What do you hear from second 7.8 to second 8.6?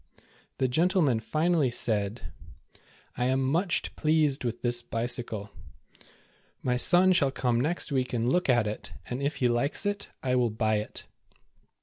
week and look